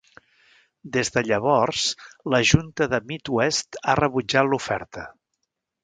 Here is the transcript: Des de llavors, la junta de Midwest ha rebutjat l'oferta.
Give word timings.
Des 0.95 1.13
de 1.17 1.23
llavors, 1.27 1.83
la 2.35 2.41
junta 2.53 2.89
de 2.95 3.03
Midwest 3.13 3.81
ha 3.87 3.97
rebutjat 4.05 4.51
l'oferta. 4.53 5.07